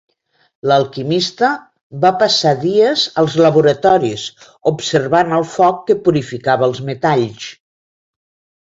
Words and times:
L'alquimista 0.69 1.49
va 2.05 2.11
passar 2.23 2.55
dies 2.65 3.03
als 3.25 3.37
laboratoris 3.47 4.25
observant 4.75 5.39
el 5.41 5.47
foc 5.53 5.87
que 5.91 5.99
purificava 6.09 6.71
els 6.73 6.87
metalls. 6.91 7.51